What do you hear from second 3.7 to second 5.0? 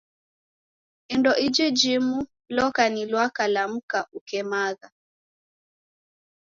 mka ukemagha.